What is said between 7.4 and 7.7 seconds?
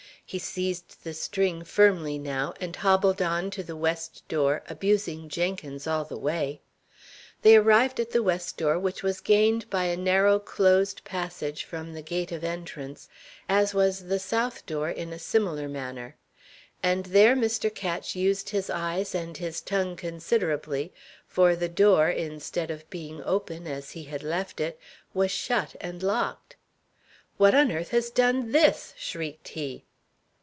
They